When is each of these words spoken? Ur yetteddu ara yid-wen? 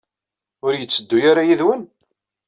Ur 0.65 0.73
yetteddu 0.75 1.17
ara 1.31 1.47
yid-wen? 1.47 1.81